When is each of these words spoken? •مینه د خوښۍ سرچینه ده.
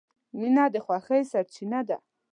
•مینه 0.39 0.65
د 0.73 0.75
خوښۍ 0.85 1.21
سرچینه 1.31 1.79
ده. 1.87 1.97